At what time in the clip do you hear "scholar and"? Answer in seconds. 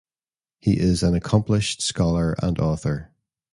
1.83-2.57